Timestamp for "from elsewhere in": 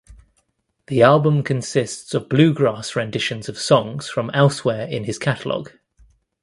4.09-5.03